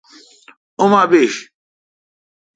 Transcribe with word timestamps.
اوما 0.79 1.01
بیش۔ 1.11 1.33